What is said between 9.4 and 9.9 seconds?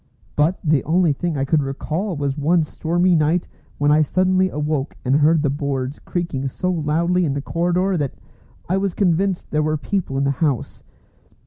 there were